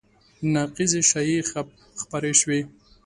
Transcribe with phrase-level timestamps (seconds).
[0.53, 1.39] نقیضې شایعې
[2.01, 2.59] خپرې شوې